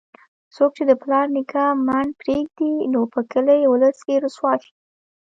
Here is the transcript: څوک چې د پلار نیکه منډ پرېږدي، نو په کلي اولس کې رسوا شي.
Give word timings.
څوک 0.55 0.71
چې 0.77 0.83
د 0.87 0.91
پلار 1.01 1.25
نیکه 1.35 1.65
منډ 1.87 2.11
پرېږدي، 2.21 2.73
نو 2.93 3.01
په 3.13 3.19
کلي 3.31 3.59
اولس 3.69 3.97
کې 4.05 4.15
رسوا 4.23 4.53
شي. 4.61 4.71